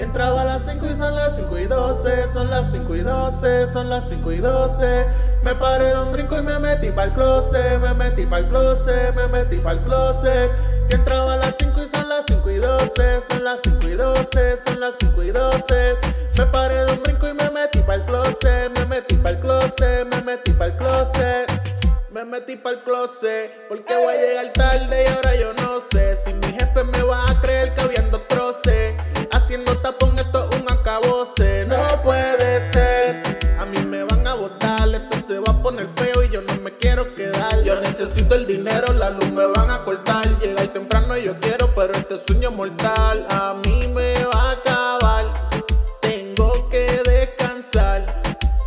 Entraba 0.00 0.42
a 0.42 0.44
las 0.44 0.64
5 0.64 0.86
y 0.86 0.94
son 0.94 1.16
las 1.16 1.34
5 1.34 1.58
y 1.58 1.66
12, 1.66 2.28
son 2.28 2.48
las 2.50 2.70
5 2.70 2.94
y 2.94 3.00
12, 3.00 3.66
son 3.66 3.90
las 3.90 4.08
5 4.08 4.32
y 4.32 4.36
12. 4.36 5.06
Me 5.42 5.56
paré 5.56 5.86
de 5.86 6.00
un 6.00 6.12
brinco 6.12 6.38
y 6.38 6.42
me 6.42 6.56
metí 6.60 6.90
pa'l 6.92 7.12
closet, 7.12 7.80
me 7.80 7.92
metí 7.94 8.24
pa'l 8.24 8.48
closet, 8.48 9.12
me 9.16 9.26
metí 9.26 9.56
pa'l 9.58 9.82
closet. 9.82 10.52
Que 10.88 10.94
entraba 10.94 11.34
a 11.34 11.36
las 11.38 11.56
5 11.58 11.82
y 11.82 11.88
son 11.88 12.08
las 12.08 12.24
5 12.28 12.48
y 12.48 12.56
12, 12.58 13.20
son 13.28 13.42
las 13.42 13.60
5 13.64 13.88
y 13.88 13.92
12, 13.94 14.56
son 14.64 14.80
las 14.80 14.94
5 15.00 15.22
y 15.24 15.30
12. 15.32 15.96
Me 16.38 16.46
paré 16.46 16.84
de 16.84 16.92
un 16.92 17.02
brinco 17.02 17.28
y 17.28 17.34
me 17.34 17.50
metí 17.50 17.80
pa'l 17.80 18.06
closet, 18.06 18.70
me 18.78 18.86
metí 18.86 19.16
pa'l 19.16 19.40
closet, 19.40 20.06
me 20.14 20.22
metí 20.22 20.52
pa'l 20.52 20.76
closet. 20.76 21.50
Me 22.12 22.24
metí 22.24 22.54
pa'l 22.56 22.80
closet 22.84 23.66
porque 23.68 23.96
voy 23.96 24.14
a 24.14 24.20
llegar 24.20 24.52
tarde 24.52 25.04
y 25.04 25.06
ahora 25.08 25.34
yo 25.34 25.52
no 25.54 25.80
sé 25.80 25.97
se 35.28 35.38
va 35.40 35.52
a 35.52 35.62
poner 35.62 35.86
feo 35.94 36.24
y 36.24 36.30
yo 36.30 36.40
no 36.40 36.56
me 36.56 36.70
quiero 36.78 37.14
quedar. 37.14 37.62
Yo 37.62 37.78
necesito 37.82 38.34
el 38.34 38.46
dinero, 38.46 38.94
la 38.94 39.10
luz 39.10 39.30
me 39.30 39.44
van 39.44 39.70
a 39.70 39.84
cortar. 39.84 40.24
Llegar 40.40 40.72
temprano 40.72 41.18
yo 41.18 41.38
quiero, 41.38 41.70
pero 41.74 41.92
este 41.92 42.16
sueño 42.16 42.50
mortal 42.50 43.26
a 43.28 43.54
mí 43.62 43.88
me 43.88 44.24
va 44.24 44.40
a 44.40 44.50
acabar. 44.52 45.50
Tengo 46.00 46.70
que 46.70 47.02
descansar. 47.04 48.22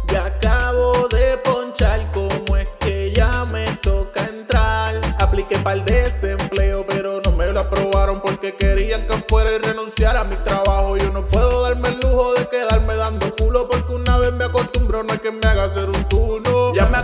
Ya 0.10 0.28
acabo 0.28 1.08
de 1.08 1.36
ponchar, 1.38 2.12
como 2.12 2.56
es 2.56 2.68
que 2.80 3.12
ya 3.12 3.44
me 3.46 3.66
toca 3.82 4.23
entrar. 4.28 5.02
Apliqué 5.20 5.58
para 5.58 5.78
el 5.78 5.86
desempleo, 5.86 6.86
pero 6.88 7.22
no 7.25 7.31
me 7.31 7.52
lo 7.52 7.62
aprobaron 7.62 8.22
porque 8.22 8.56
querían 8.56 9.08
que 9.08 9.18
fuera 9.28 9.52
y 9.52 9.58
renunciar 9.58 10.16
a 10.16 10.23
mi 10.23 10.36
trabajo. 10.36 10.96
Yo 10.96 11.12
no 11.12 11.25
puedo 11.25 11.64
darme 11.64 11.90
el 11.90 12.00
lujo 12.02 12.36
de 12.36 12.48
quedarme 12.50 12.96
dando 12.98 13.36
culo 13.36 13.68
porque 13.68 13.94
una 13.94 14.20
vez 14.20 14.31
me 14.31 14.44
acostumbro, 14.44 15.02
no 15.02 15.14
hay 15.14 15.20
que 15.20 15.31
me 15.31 15.48
haga 15.48 15.64
hacer 15.64 15.90
un 15.90 16.03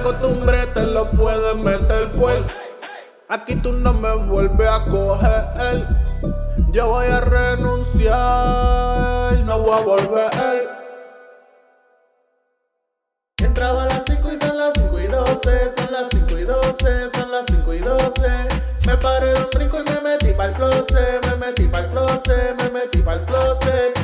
acostumbré, 0.08 0.66
te 0.68 0.84
lo 0.84 1.10
puedes 1.12 1.56
meter 1.58 2.10
pues. 2.18 2.40
Aquí 3.30 3.56
tú 3.58 3.74
no 3.74 3.94
me 3.94 4.16
vuelves 4.16 4.70
a 4.70 4.86
coger. 4.86 5.86
Yo 6.72 6.88
voy 6.88 7.08
a 7.08 7.20
renunciar, 7.22 8.14
no 9.44 9.60
voy 9.60 9.78
a 9.78 9.84
volver. 9.84 10.32
Entraba 13.38 13.84
a 13.84 13.88
las 13.88 14.06
5 14.06 14.32
y 14.32 14.38
son 14.38 14.58
las 14.58 14.74
5 14.76 15.00
y 15.00 15.08
12, 15.08 15.70
son 15.76 15.92
las 15.92 16.08
5 16.10 16.38
y 16.38 16.44
12, 16.44 17.10
son 17.10 17.32
las 17.32 17.46
5 17.48 17.74
y 17.74 17.80
12. 17.80 18.48
Me 18.86 18.98
paré 18.98 19.34
de 19.34 19.40
un 19.40 19.50
brinco 19.54 19.80
y 19.80 19.84
me 19.90 20.00
metí 20.02 20.32
pa'l 20.34 20.54
closet, 20.54 21.26
me 21.26 21.36
metí 21.36 21.68
pa'l 21.68 21.92
closet, 21.92 22.56
me 22.58 22.70
metí 22.70 23.02
pa'l 23.02 23.26
closet. 23.26 23.98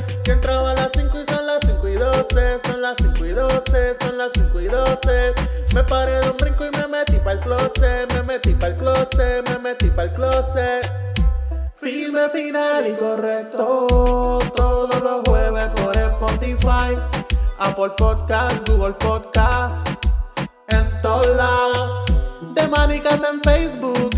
Entraba 0.44 0.72
a 0.72 0.76
las 0.76 0.92
5 0.92 1.17
y 1.22 1.26
son 1.26 1.45
las 1.48 1.62
5 1.66 1.88
y 1.88 1.94
12, 1.94 2.60
son 2.60 2.82
las 2.82 2.98
5 2.98 3.26
y 3.26 3.30
12, 3.30 3.94
son 3.94 4.17
las 4.17 4.32
5 4.34 4.60
y 4.60 4.66
12. 4.66 5.34
Me 5.74 5.84
paré 5.84 6.20
de 6.22 6.30
un 6.30 6.38
brinco 6.38 6.66
y 6.66 6.78
me 6.78 6.88
metí 6.88 7.18
pa'l 7.18 7.40
closet, 7.40 8.14
me 8.14 8.22
metí 8.22 8.54
pa'l 8.54 8.78
closet, 8.78 9.50
me 9.50 9.58
metí 9.58 9.90
pa'l 9.90 10.14
closet. 10.14 10.92
Filme 11.74 12.30
final 12.30 12.86
y 12.88 12.94
correcto, 12.94 14.40
todos 14.56 15.02
los 15.02 15.22
jueves 15.26 15.70
por 15.76 15.98
Spotify, 15.98 16.96
Apple 17.58 17.92
Podcast, 17.98 18.70
Google 18.70 18.94
Podcast, 18.94 19.88
en 20.68 21.02
todos 21.02 21.36
lados. 21.36 22.06
De 22.54 22.68
manicas 22.68 23.22
en 23.24 23.42
Facebook, 23.42 24.12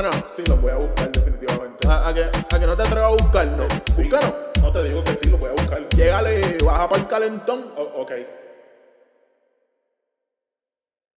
Búscanos. 0.00 0.24
Sí, 0.34 0.42
lo 0.46 0.56
voy 0.58 0.70
a 0.70 0.76
buscar 0.76 1.10
definitivamente. 1.10 1.88
A, 1.88 2.08
a 2.08 2.14
que, 2.14 2.22
a 2.24 2.58
que 2.60 2.66
no 2.66 2.76
te 2.76 2.82
atrevas 2.82 3.08
a 3.10 3.12
buscarnos. 3.22 3.66
Sí. 3.96 4.02
Búscanos. 4.04 4.32
No 4.62 4.72
te 4.72 4.84
digo 4.84 5.02
que 5.04 5.16
sí, 5.16 5.28
lo 5.30 5.38
voy 5.38 5.50
a 5.50 5.52
buscar. 5.52 5.88
Llégale, 5.90 6.58
baja 6.64 6.88
para 6.88 7.02
el 7.02 7.08
calentón. 7.08 7.72
O- 7.76 8.02
ok. 8.02 8.12